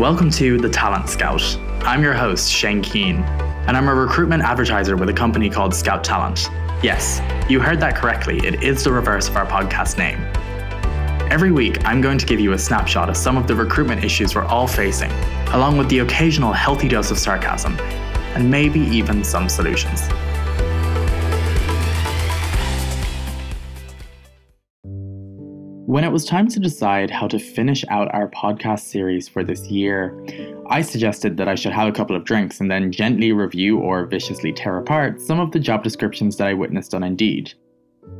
Welcome 0.00 0.30
to 0.30 0.56
The 0.56 0.70
Talent 0.70 1.10
Scout. 1.10 1.42
I'm 1.82 2.02
your 2.02 2.14
host, 2.14 2.50
Shane 2.50 2.80
Keane, 2.80 3.18
and 3.18 3.76
I'm 3.76 3.86
a 3.86 3.94
recruitment 3.94 4.42
advertiser 4.42 4.96
with 4.96 5.10
a 5.10 5.12
company 5.12 5.50
called 5.50 5.74
Scout 5.74 6.02
Talent. 6.02 6.48
Yes, 6.82 7.20
you 7.50 7.60
heard 7.60 7.80
that 7.80 7.96
correctly, 7.96 8.38
it 8.38 8.62
is 8.62 8.82
the 8.82 8.92
reverse 8.92 9.28
of 9.28 9.36
our 9.36 9.44
podcast 9.44 9.98
name. 9.98 10.18
Every 11.30 11.52
week, 11.52 11.84
I'm 11.84 12.00
going 12.00 12.16
to 12.16 12.24
give 12.24 12.40
you 12.40 12.54
a 12.54 12.58
snapshot 12.58 13.10
of 13.10 13.16
some 13.18 13.36
of 13.36 13.46
the 13.46 13.54
recruitment 13.54 14.02
issues 14.02 14.34
we're 14.34 14.46
all 14.46 14.66
facing, 14.66 15.12
along 15.48 15.76
with 15.76 15.90
the 15.90 15.98
occasional 15.98 16.54
healthy 16.54 16.88
dose 16.88 17.10
of 17.10 17.18
sarcasm, 17.18 17.78
and 18.34 18.50
maybe 18.50 18.80
even 18.80 19.22
some 19.22 19.50
solutions. 19.50 20.08
When 25.90 26.04
it 26.04 26.12
was 26.12 26.24
time 26.24 26.46
to 26.50 26.60
decide 26.60 27.10
how 27.10 27.26
to 27.26 27.36
finish 27.40 27.84
out 27.88 28.14
our 28.14 28.28
podcast 28.30 28.82
series 28.82 29.28
for 29.28 29.42
this 29.42 29.66
year, 29.66 30.16
I 30.68 30.82
suggested 30.82 31.36
that 31.36 31.48
I 31.48 31.56
should 31.56 31.72
have 31.72 31.88
a 31.88 31.92
couple 31.92 32.14
of 32.14 32.22
drinks 32.22 32.60
and 32.60 32.70
then 32.70 32.92
gently 32.92 33.32
review 33.32 33.80
or 33.80 34.06
viciously 34.06 34.52
tear 34.52 34.78
apart 34.78 35.20
some 35.20 35.40
of 35.40 35.50
the 35.50 35.58
job 35.58 35.82
descriptions 35.82 36.36
that 36.36 36.46
I 36.46 36.54
witnessed 36.54 36.94
on 36.94 37.02
Indeed. 37.02 37.54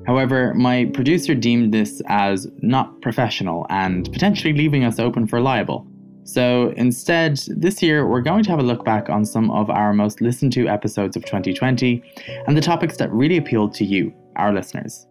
However, 0.05 0.53
my 0.55 0.87
producer 0.87 1.33
deemed 1.33 1.73
this 1.73 2.03
as 2.09 2.49
not 2.61 3.01
professional 3.03 3.69
and 3.71 4.13
potentially 4.13 4.53
leaving 4.53 4.83
us 4.83 4.99
open 4.99 5.29
for 5.29 5.41
libel. 5.41 5.87
So 6.25 6.73
instead, 6.77 7.39
this 7.47 7.85
year 7.85 8.05
we're 8.05 8.21
going 8.21 8.43
to 8.43 8.51
have 8.51 8.59
a 8.59 8.65
look 8.65 8.85
back 8.85 9.09
on 9.09 9.25
some 9.25 9.49
of 9.53 9.71
our 9.71 9.93
most 9.93 10.21
listened 10.21 10.53
to 10.55 10.67
episodes 10.67 11.15
of 11.15 11.25
2020 11.25 12.03
and 12.49 12.57
the 12.57 12.61
topics 12.61 12.97
that 12.97 13.13
really 13.13 13.37
appealed 13.37 13.75
to 13.75 13.85
you, 13.85 14.13
our 14.35 14.53
listeners. 14.53 15.07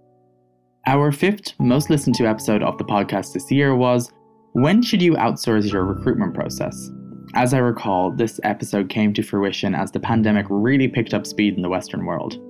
Our 0.88 1.12
fifth 1.12 1.54
most 1.60 1.90
listened 1.90 2.16
to 2.16 2.26
episode 2.26 2.64
of 2.64 2.78
the 2.78 2.86
podcast 2.86 3.34
this 3.34 3.52
year 3.52 3.76
was 3.76 4.12
When 4.54 4.82
Should 4.82 5.02
You 5.02 5.14
Outsource 5.14 5.72
Your 5.72 5.84
Recruitment 5.84 6.34
Process? 6.34 6.90
As 7.36 7.54
I 7.54 7.58
recall, 7.58 8.12
this 8.12 8.40
episode 8.44 8.90
came 8.90 9.14
to 9.14 9.22
fruition 9.22 9.76
as 9.76 9.92
the 9.92 10.00
pandemic 10.00 10.46
really 10.50 10.88
picked 10.88 11.14
up 11.14 11.28
speed 11.28 11.56
in 11.56 11.62
the 11.62 11.70
Western 11.70 12.06
world. 12.06 12.42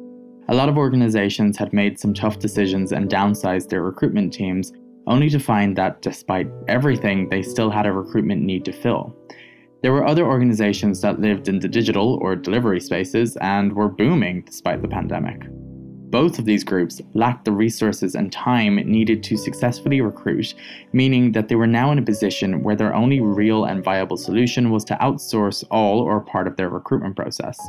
A 0.48 0.54
lot 0.54 0.70
of 0.70 0.78
organizations 0.78 1.58
had 1.58 1.74
made 1.74 2.00
some 2.00 2.14
tough 2.14 2.40
decisions 2.40 2.92
and 2.92 3.10
downsized 3.10 3.70
their 3.70 3.82
recruitment 3.82 4.32
teams, 4.32 4.72
only 5.08 5.30
to 5.32 5.40
find 5.40 5.76
that 5.76 6.02
despite 6.02 6.48
everything, 6.68 7.30
they 7.30 7.42
still 7.42 7.72
had 7.72 7.88
a 7.88 7.92
recruitment 7.92 8.44
need 8.44 8.64
to 8.66 8.72
fill. 8.72 9.18
There 9.82 9.92
were 9.92 10.06
other 10.06 10.26
organizations 10.26 11.02
that 11.02 11.20
lived 11.20 11.50
in 11.50 11.60
the 11.60 11.68
digital 11.68 12.20
or 12.22 12.36
delivery 12.36 12.80
spaces 12.80 13.38
and 13.38 13.74
were 13.74 13.90
booming 13.90 14.44
despite 14.46 14.82
the 14.82 14.88
pandemic. 14.88 15.42
Both 16.10 16.40
of 16.40 16.46
these 16.46 16.64
groups 16.64 17.02
lacked 17.14 17.46
the 17.46 17.52
resources 17.52 18.16
and 18.16 18.32
time 18.32 18.78
needed 18.78 19.22
to 19.24 19.38
successfully 19.38 20.02
recruit, 20.02 20.56
meaning 20.92 21.34
that 21.34 21.50
they 21.50 21.56
were 21.56 21.68
now 21.68 21.92
in 21.92 22.00
a 22.00 22.04
position 22.04 22.64
where 22.64 22.76
their 22.76 22.96
only 22.96 23.22
real 23.22 23.66
and 23.66 23.84
viable 23.84 24.18
solution 24.18 24.72
was 24.72 24.84
to 24.86 24.96
outsource 24.96 25.64
all 25.70 26.00
or 26.00 26.22
part 26.22 26.48
of 26.48 26.56
their 26.56 26.70
recruitment 26.70 27.16
process. 27.16 27.60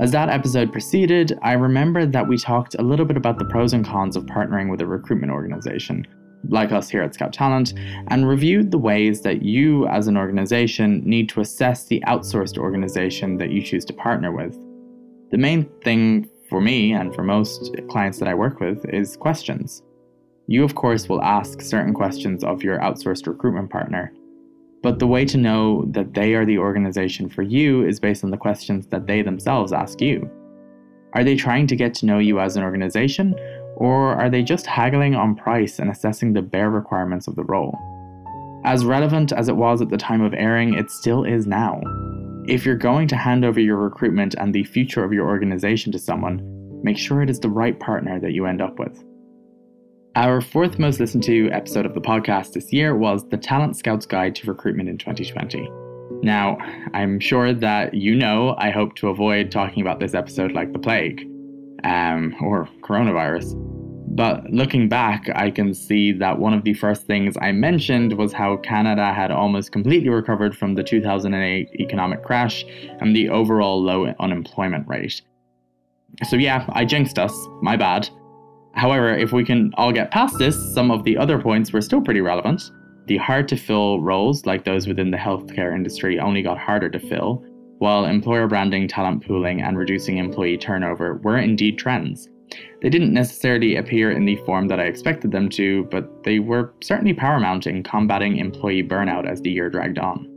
As 0.00 0.10
that 0.12 0.30
episode 0.30 0.72
proceeded, 0.72 1.38
I 1.42 1.52
remember 1.52 2.06
that 2.06 2.26
we 2.26 2.38
talked 2.38 2.76
a 2.78 2.82
little 2.82 3.04
bit 3.04 3.18
about 3.18 3.38
the 3.38 3.44
pros 3.44 3.74
and 3.74 3.84
cons 3.84 4.16
of 4.16 4.24
partnering 4.24 4.70
with 4.70 4.80
a 4.80 4.86
recruitment 4.86 5.32
organization, 5.32 6.06
like 6.48 6.72
us 6.72 6.88
here 6.88 7.02
at 7.02 7.12
Scout 7.12 7.34
Talent, 7.34 7.74
and 8.08 8.26
reviewed 8.26 8.70
the 8.70 8.78
ways 8.78 9.20
that 9.20 9.42
you, 9.42 9.86
as 9.88 10.06
an 10.06 10.16
organization, 10.16 11.02
need 11.04 11.28
to 11.28 11.42
assess 11.42 11.84
the 11.84 12.02
outsourced 12.06 12.56
organization 12.56 13.36
that 13.36 13.50
you 13.50 13.62
choose 13.62 13.84
to 13.84 13.92
partner 13.92 14.32
with. 14.32 14.58
The 15.30 15.38
main 15.38 15.68
thing 15.82 16.30
for 16.48 16.60
me 16.60 16.92
and 16.92 17.14
for 17.14 17.22
most 17.22 17.74
clients 17.88 18.18
that 18.18 18.28
I 18.28 18.34
work 18.34 18.60
with 18.60 18.84
is 18.88 19.16
questions. 19.16 19.82
You, 20.46 20.62
of 20.64 20.74
course, 20.74 21.08
will 21.08 21.22
ask 21.22 21.60
certain 21.60 21.92
questions 21.92 22.44
of 22.44 22.62
your 22.62 22.78
outsourced 22.78 23.26
recruitment 23.26 23.70
partner, 23.70 24.12
but 24.82 24.98
the 24.98 25.06
way 25.06 25.24
to 25.24 25.36
know 25.36 25.84
that 25.90 26.14
they 26.14 26.34
are 26.34 26.44
the 26.44 26.58
organization 26.58 27.28
for 27.28 27.42
you 27.42 27.84
is 27.84 27.98
based 27.98 28.22
on 28.22 28.30
the 28.30 28.36
questions 28.36 28.86
that 28.88 29.06
they 29.06 29.22
themselves 29.22 29.72
ask 29.72 30.00
you. 30.00 30.30
Are 31.14 31.24
they 31.24 31.34
trying 31.34 31.66
to 31.66 31.76
get 31.76 31.94
to 31.94 32.06
know 32.06 32.18
you 32.18 32.38
as 32.38 32.56
an 32.56 32.62
organization, 32.62 33.34
or 33.76 34.14
are 34.14 34.30
they 34.30 34.42
just 34.42 34.66
haggling 34.66 35.14
on 35.14 35.34
price 35.34 35.78
and 35.78 35.90
assessing 35.90 36.32
the 36.32 36.42
bare 36.42 36.70
requirements 36.70 37.26
of 37.26 37.34
the 37.34 37.44
role? 37.44 37.76
As 38.64 38.84
relevant 38.84 39.32
as 39.32 39.48
it 39.48 39.56
was 39.56 39.82
at 39.82 39.88
the 39.88 39.96
time 39.96 40.22
of 40.22 40.34
airing, 40.34 40.74
it 40.74 40.90
still 40.90 41.24
is 41.24 41.46
now. 41.46 41.80
If 42.48 42.64
you're 42.64 42.76
going 42.76 43.08
to 43.08 43.16
hand 43.16 43.44
over 43.44 43.58
your 43.58 43.76
recruitment 43.76 44.36
and 44.38 44.54
the 44.54 44.62
future 44.62 45.02
of 45.02 45.12
your 45.12 45.26
organization 45.26 45.90
to 45.90 45.98
someone, 45.98 46.40
make 46.84 46.96
sure 46.96 47.20
it 47.20 47.28
is 47.28 47.40
the 47.40 47.48
right 47.48 47.78
partner 47.80 48.20
that 48.20 48.34
you 48.34 48.46
end 48.46 48.62
up 48.62 48.78
with. 48.78 49.02
Our 50.14 50.40
fourth 50.40 50.78
most 50.78 51.00
listened 51.00 51.24
to 51.24 51.50
episode 51.50 51.86
of 51.86 51.94
the 51.94 52.00
podcast 52.00 52.52
this 52.52 52.72
year 52.72 52.96
was 52.96 53.28
The 53.30 53.36
Talent 53.36 53.76
Scouts 53.76 54.06
Guide 54.06 54.36
to 54.36 54.46
Recruitment 54.46 54.88
in 54.88 54.96
2020. 54.96 55.68
Now, 56.22 56.56
I'm 56.94 57.18
sure 57.18 57.52
that 57.52 57.94
you 57.94 58.14
know 58.14 58.54
I 58.58 58.70
hope 58.70 58.94
to 58.96 59.08
avoid 59.08 59.50
talking 59.50 59.82
about 59.82 59.98
this 59.98 60.14
episode 60.14 60.52
like 60.52 60.72
the 60.72 60.78
plague 60.78 61.28
um, 61.82 62.36
or 62.40 62.68
coronavirus. 62.82 63.60
But 64.16 64.50
looking 64.50 64.88
back, 64.88 65.28
I 65.34 65.50
can 65.50 65.74
see 65.74 66.10
that 66.12 66.38
one 66.38 66.54
of 66.54 66.64
the 66.64 66.72
first 66.72 67.06
things 67.06 67.36
I 67.42 67.52
mentioned 67.52 68.16
was 68.16 68.32
how 68.32 68.56
Canada 68.56 69.12
had 69.12 69.30
almost 69.30 69.72
completely 69.72 70.08
recovered 70.08 70.56
from 70.56 70.74
the 70.74 70.82
2008 70.82 71.68
economic 71.78 72.22
crash 72.22 72.64
and 73.00 73.14
the 73.14 73.28
overall 73.28 73.82
low 73.82 74.06
unemployment 74.18 74.88
rate. 74.88 75.20
So, 76.24 76.36
yeah, 76.36 76.64
I 76.70 76.86
jinxed 76.86 77.18
us, 77.18 77.34
my 77.60 77.76
bad. 77.76 78.08
However, 78.74 79.14
if 79.14 79.32
we 79.32 79.44
can 79.44 79.74
all 79.76 79.92
get 79.92 80.10
past 80.10 80.38
this, 80.38 80.56
some 80.72 80.90
of 80.90 81.04
the 81.04 81.18
other 81.18 81.38
points 81.38 81.74
were 81.74 81.82
still 81.82 82.00
pretty 82.00 82.22
relevant. 82.22 82.70
The 83.08 83.18
hard 83.18 83.48
to 83.48 83.56
fill 83.56 84.00
roles, 84.00 84.46
like 84.46 84.64
those 84.64 84.86
within 84.86 85.10
the 85.10 85.18
healthcare 85.18 85.74
industry, 85.74 86.18
only 86.18 86.40
got 86.40 86.56
harder 86.56 86.88
to 86.88 86.98
fill, 86.98 87.44
while 87.80 88.06
employer 88.06 88.46
branding, 88.46 88.88
talent 88.88 89.26
pooling, 89.26 89.60
and 89.60 89.76
reducing 89.76 90.16
employee 90.16 90.56
turnover 90.56 91.20
were 91.22 91.36
indeed 91.36 91.76
trends. 91.76 92.30
They 92.82 92.90
didn't 92.90 93.14
necessarily 93.14 93.76
appear 93.76 94.10
in 94.10 94.24
the 94.24 94.36
form 94.46 94.68
that 94.68 94.80
I 94.80 94.84
expected 94.84 95.32
them 95.32 95.48
to, 95.50 95.84
but 95.84 96.24
they 96.24 96.38
were 96.38 96.74
certainly 96.82 97.14
paramount 97.14 97.66
in 97.66 97.82
combating 97.82 98.36
employee 98.36 98.82
burnout 98.82 99.28
as 99.28 99.40
the 99.40 99.50
year 99.50 99.70
dragged 99.70 99.98
on. 99.98 100.30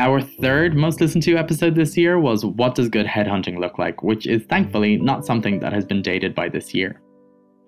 Our 0.00 0.22
third 0.22 0.74
most 0.74 1.00
listened 1.00 1.24
to 1.24 1.36
episode 1.36 1.74
this 1.74 1.94
year 1.96 2.18
was 2.18 2.44
What 2.44 2.74
Does 2.74 2.88
Good 2.88 3.06
Headhunting 3.06 3.58
Look 3.58 3.78
Like, 3.78 4.02
which 4.02 4.26
is 4.26 4.42
thankfully 4.44 4.96
not 4.96 5.26
something 5.26 5.60
that 5.60 5.74
has 5.74 5.84
been 5.84 6.00
dated 6.00 6.34
by 6.34 6.48
this 6.48 6.72
year. 6.72 7.02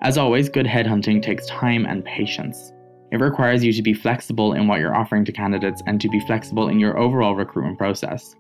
As 0.01 0.17
always, 0.17 0.49
good 0.49 0.67
headhunting 0.67 1.23
takes 1.23 1.47
time 1.47 1.85
and 1.85 2.05
patience. 2.05 2.73
It 3.13 3.21
requires 3.21 3.63
you 3.63 3.75
to 3.75 3.83
be 3.83 3.93
flexible 3.93 4.55
in 4.55 4.67
what 4.67 4.81
you're 4.81 4.97
offering 4.97 5.27
to 5.27 5.33
candidates 5.33 5.83
and 5.87 6.01
to 6.01 6.09
be 6.09 6.21
flexible 6.21 6.69
in 6.69 6.81
your 6.81 6.99
overall 6.99 7.37
recruitment 7.37 7.77
process. 7.77 8.35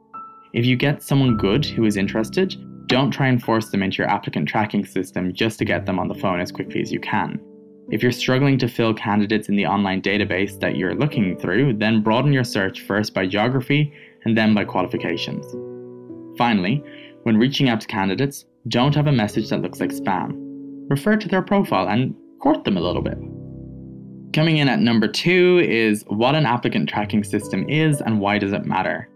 If 0.54 0.64
you 0.64 0.75
get 0.75 1.03
someone 1.03 1.37
good 1.37 1.66
who 1.66 1.84
is 1.84 1.99
interested, 1.99 2.56
don't 2.92 3.10
try 3.10 3.26
and 3.26 3.42
force 3.42 3.70
them 3.70 3.82
into 3.82 3.98
your 3.98 4.10
applicant 4.10 4.48
tracking 4.48 4.84
system 4.84 5.32
just 5.32 5.58
to 5.58 5.64
get 5.64 5.86
them 5.86 5.98
on 5.98 6.08
the 6.08 6.14
phone 6.14 6.41
as 6.41 6.53
quickly 6.53 6.82
as 6.82 6.92
you 6.92 7.00
can. 7.00 7.41
If 7.91 8.03
you're 8.03 8.12
struggling 8.12 8.58
to 8.58 8.69
fill 8.69 8.94
candidates 8.94 9.48
in 9.48 9.56
the 9.56 9.66
online 9.66 10.03
database 10.03 10.60
that 10.60 10.76
you're 10.76 10.94
looking 10.94 11.38
through, 11.38 11.75
then 11.75 12.02
broaden 12.02 12.32
your 12.32 12.44
search 12.44 12.82
first 12.82 13.14
by 13.14 13.26
geography 13.26 13.92
and 14.25 14.36
then 14.36 14.54
by 14.54 14.64
qualifications. 14.64 15.44
Finally, 16.38 16.84
when 17.22 17.36
reaching 17.36 17.69
out 17.69 17.81
to 17.81 17.86
candidates, 17.86 18.44
don't 18.69 18.94
have 18.94 19.06
a 19.06 19.12
message 19.12 19.48
that 19.48 19.62
looks 19.62 19.81
like 19.81 19.91
spam. 19.91 20.32
Refer 20.88 21.16
to 21.16 21.28
their 21.28 21.42
profile 21.42 21.88
and 21.88 22.14
court 22.41 22.64
them 22.64 22.76
a 22.76 22.81
little 22.81 23.02
bit. 23.02 23.19
Coming 24.32 24.58
in 24.58 24.69
at 24.69 24.81
number 24.81 25.08
two 25.08 25.60
is 25.66 26.04
what 26.08 26.34
an 26.34 26.47
applicant 26.47 26.88
tracking 26.88 27.25
system 27.25 27.69
is 27.69 28.00
and 28.00 28.20
why 28.20 28.38
does 28.38 28.52
it 28.52 28.64
matter. 28.64 29.08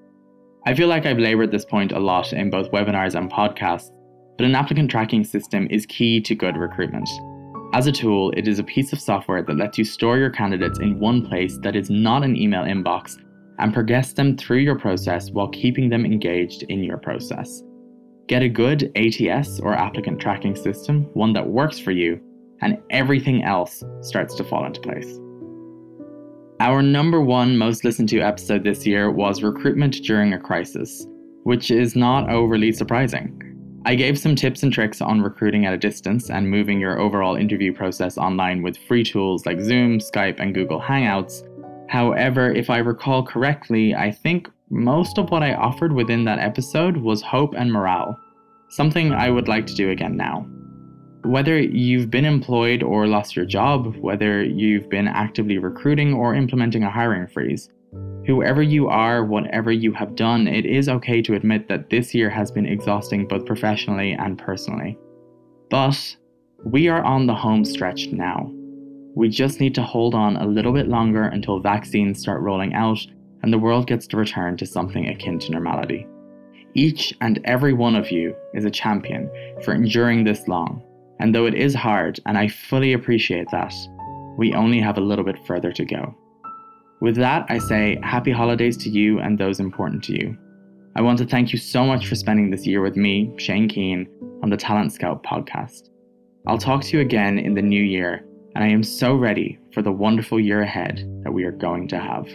I 0.67 0.75
feel 0.75 0.89
like 0.89 1.07
I've 1.07 1.21
labored 1.21 1.53
this 1.53 1.65
point 1.65 1.93
a 1.93 2.01
lot 2.01 2.33
in 2.33 2.51
both 2.51 2.73
webinars 2.73 3.15
and 3.15 3.31
podcasts, 3.31 3.93
but 4.37 4.45
an 4.45 4.57
applicant 4.57 4.91
tracking 4.91 5.23
system 5.23 5.69
is 5.71 5.87
key 5.87 6.21
to 6.23 6.35
good 6.35 6.57
recruitment. 6.57 7.09
As 7.73 7.87
a 7.87 7.93
tool, 7.93 8.33
it 8.37 8.49
is 8.49 8.59
a 8.59 8.65
piece 8.65 8.93
of 8.93 9.01
software 9.01 9.43
that 9.43 9.57
lets 9.57 9.79
you 9.79 9.85
store 9.85 10.19
your 10.19 10.31
candidates 10.31 10.81
in 10.81 10.99
one 10.99 11.25
place 11.25 11.57
that 11.63 11.77
is 11.77 11.89
not 11.89 12.25
an 12.25 12.35
email 12.35 12.65
inbox 12.65 13.15
and 13.61 13.73
progress 13.73 14.13
them 14.13 14.37
through 14.37 14.59
your 14.59 14.77
process 14.77 15.31
while 15.31 15.49
keeping 15.51 15.89
them 15.89 16.05
engaged 16.05 16.65
in 16.65 16.83
your 16.83 16.99
process. 16.99 17.63
Get 18.27 18.43
a 18.43 18.49
good 18.49 18.91
ATS 18.97 19.61
or 19.61 19.73
applicant 19.73 20.21
tracking 20.21 20.57
system, 20.57 21.03
one 21.15 21.33
that 21.35 21.47
works 21.47 21.79
for 21.79 21.93
you, 21.93 22.21
and 22.61 22.77
everything 22.91 23.45
else 23.45 23.85
starts 24.01 24.35
to 24.35 24.43
fall 24.43 24.67
into 24.67 24.81
place. 24.81 25.21
Our 26.59 26.81
number 26.81 27.21
one 27.21 27.59
most 27.59 27.85
listened 27.85 28.09
to 28.09 28.21
episode 28.21 28.65
this 28.65 28.87
year 28.87 29.11
was 29.11 29.43
Recruitment 29.43 30.03
During 30.03 30.33
a 30.33 30.39
Crisis, 30.39 31.07
which 31.43 31.71
is 31.71 31.95
not 31.95 32.31
overly 32.31 32.73
surprising. 32.73 33.43
I 33.85 33.95
gave 33.95 34.19
some 34.19 34.35
tips 34.35 34.63
and 34.63 34.73
tricks 34.73 35.03
on 35.03 35.21
recruiting 35.21 35.67
at 35.67 35.75
a 35.75 35.79
distance 35.79 36.31
and 36.31 36.51
moving 36.51 36.81
your 36.81 36.99
overall 36.99 37.37
interview 37.37 37.75
process 37.75 38.17
online 38.17 38.63
with 38.63 38.79
free 38.89 39.05
tools 39.05 39.45
like 39.45 39.61
Zoom, 39.61 39.99
Skype, 39.99 40.41
and 40.41 40.55
Google 40.55 40.81
Hangouts. 40.81 41.43
However, 41.91 42.51
if 42.51 42.71
I 42.71 42.79
recall 42.79 43.23
correctly, 43.23 43.95
I 43.95 44.11
think 44.11 44.49
most 44.71 45.19
of 45.19 45.31
what 45.31 45.43
I 45.43 45.53
offered 45.53 45.93
within 45.93 46.25
that 46.25 46.39
episode 46.39 46.97
was 46.97 47.21
hope 47.21 47.53
and 47.55 47.71
morale, 47.71 48.19
something 48.71 49.13
I 49.13 49.29
would 49.29 49.47
like 49.47 49.67
to 49.67 49.75
do 49.75 49.91
again 49.91 50.17
now. 50.17 50.47
Whether 51.27 51.59
you've 51.61 52.11
been 52.11 52.25
employed 52.25 52.83
or 52.83 53.07
lost 53.07 53.37
your 53.37 53.45
job, 53.45 53.97
whether 53.97 54.43
you've 54.43 54.89
been 54.89 55.09
actively 55.09 55.59
recruiting 55.59 56.15
or 56.15 56.35
implementing 56.35 56.85
a 56.85 56.91
hiring 56.91 57.27
freeze, 57.27 57.69
Whoever 58.27 58.61
you 58.61 58.89
are, 58.89 59.25
whatever 59.25 59.71
you 59.71 59.93
have 59.93 60.17
done, 60.17 60.49
it 60.49 60.67
is 60.67 60.89
okay 60.89 61.23
to 61.23 61.35
admit 61.35 61.69
that 61.69 61.91
this 61.91 62.13
year 62.13 62.29
has 62.29 62.51
been 62.51 62.67
exhausting 62.67 63.29
both 63.29 63.47
professionally 63.47 64.13
and 64.13 64.37
personally. 64.37 64.99
But 65.71 66.17
we 66.65 66.89
are 66.89 67.05
on 67.05 67.27
the 67.27 67.35
home 67.35 67.65
stretch 67.65 68.09
now. 68.09 68.51
We 69.15 69.29
just 69.29 69.61
need 69.61 69.77
to 69.77 69.83
hold 69.83 70.15
on 70.15 70.37
a 70.37 70.47
little 70.47 70.73
bit 70.73 70.89
longer 70.89 71.23
until 71.23 71.61
vaccines 71.61 72.21
start 72.21 72.43
rolling 72.43 72.75
out 72.75 72.99
and 73.43 73.53
the 73.53 73.59
world 73.59 73.87
gets 73.87 74.09
to 74.09 74.17
return 74.17 74.57
to 74.57 74.67
something 74.67 75.07
akin 75.07 75.39
to 75.41 75.53
normality. 75.53 76.05
Each 76.75 77.15
and 77.21 77.41
every 77.45 77.75
one 77.75 77.95
of 77.95 78.11
you 78.11 78.35
is 78.55 78.65
a 78.65 78.71
champion 78.71 79.31
for 79.63 79.73
enduring 79.73 80.25
this 80.25 80.49
long, 80.49 80.83
and 81.21 81.35
though 81.35 81.47
it 81.47 81.55
is 81.55 81.75
hard, 81.75 82.21
and 82.27 82.37
I 82.37 82.49
fully 82.49 82.93
appreciate 82.93 83.49
that, 83.51 83.73
we 84.37 84.53
only 84.53 84.81
have 84.81 84.99
a 84.99 85.03
little 85.03 85.25
bit 85.25 85.39
further 85.47 85.73
to 85.73 85.85
go. 85.85 86.15
With 87.01 87.17
that, 87.17 87.47
I 87.49 87.59
say 87.59 87.99
happy 88.03 88.33
holidays 88.33 88.77
to 88.79 88.91
you 88.91 89.19
and 89.19 89.39
those 89.39 89.61
important 89.61 90.03
to 90.05 90.13
you. 90.13 90.37
I 90.95 91.03
want 91.03 91.19
to 91.19 91.27
thank 91.27 91.53
you 91.53 91.59
so 91.59 91.85
much 91.85 92.07
for 92.07 92.15
spending 92.15 92.51
this 92.51 92.67
year 92.67 92.81
with 92.81 92.97
me, 92.97 93.35
Shane 93.37 93.69
Keane, 93.69 94.09
on 94.43 94.51
the 94.51 94.57
Talent 94.57 94.93
Scout 94.93 95.23
podcast. 95.23 95.91
I'll 96.47 96.59
talk 96.59 96.83
to 96.85 96.97
you 96.97 97.03
again 97.03 97.39
in 97.39 97.55
the 97.55 97.63
new 97.63 97.83
year, 97.83 98.25
and 98.55 98.65
I 98.65 98.69
am 98.69 98.83
so 98.83 99.15
ready 99.15 99.59
for 99.75 99.83
the 99.83 99.93
wonderful 99.93 100.41
year 100.41 100.63
ahead 100.63 101.05
that 101.23 101.33
we 101.33 101.45
are 101.45 101.53
going 101.53 101.89
to 101.89 101.99
have. 101.99 102.27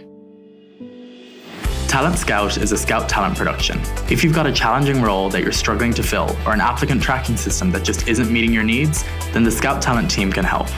Talent 1.91 2.17
Scout 2.17 2.55
is 2.55 2.71
a 2.71 2.77
Scout 2.77 3.09
talent 3.09 3.37
production. 3.37 3.77
If 4.09 4.23
you've 4.23 4.33
got 4.33 4.47
a 4.47 4.51
challenging 4.53 5.01
role 5.01 5.27
that 5.29 5.43
you're 5.43 5.51
struggling 5.51 5.93
to 5.95 6.01
fill, 6.01 6.37
or 6.45 6.53
an 6.53 6.61
applicant 6.61 7.03
tracking 7.03 7.35
system 7.35 7.69
that 7.71 7.83
just 7.83 8.07
isn't 8.07 8.31
meeting 8.31 8.53
your 8.53 8.63
needs, 8.63 9.03
then 9.33 9.43
the 9.43 9.51
Scout 9.51 9.81
Talent 9.81 10.09
team 10.09 10.31
can 10.31 10.45
help. 10.45 10.69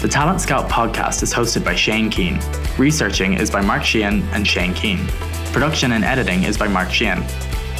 The 0.00 0.08
Talent 0.08 0.40
Scout 0.40 0.70
podcast 0.70 1.22
is 1.22 1.30
hosted 1.30 1.62
by 1.62 1.74
Shane 1.74 2.08
Keane. 2.08 2.40
Researching 2.78 3.34
is 3.34 3.50
by 3.50 3.60
Mark 3.60 3.84
Sheehan 3.84 4.22
and 4.32 4.48
Shane 4.48 4.72
Keane. 4.72 5.06
Production 5.52 5.92
and 5.92 6.04
editing 6.04 6.44
is 6.44 6.56
by 6.56 6.68
Mark 6.68 6.88
Sheehan. 6.90 7.22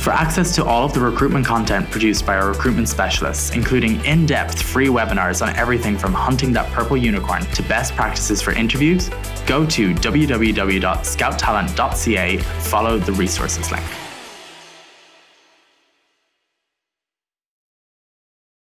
For 0.02 0.12
access 0.12 0.54
to 0.56 0.64
all 0.64 0.84
of 0.84 0.94
the 0.94 1.00
recruitment 1.00 1.46
content 1.46 1.88
produced 1.88 2.26
by 2.26 2.36
our 2.36 2.48
recruitment 2.48 2.88
specialists, 2.88 3.52
including 3.52 4.04
in 4.04 4.26
depth 4.26 4.60
free 4.60 4.88
webinars 4.88 5.46
on 5.46 5.54
everything 5.54 5.96
from 5.96 6.12
hunting 6.12 6.52
that 6.54 6.68
purple 6.72 6.96
unicorn 6.96 7.42
to 7.42 7.62
best 7.62 7.94
practices 7.94 8.42
for 8.42 8.50
interviews, 8.50 9.10
go 9.46 9.64
to 9.64 9.94
www.scouttalent.ca, 9.94 12.38
follow 12.38 12.98
the 12.98 13.12
resources 13.12 13.70
link. 13.70 13.84